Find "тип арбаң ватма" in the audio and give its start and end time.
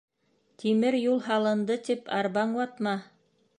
1.89-2.95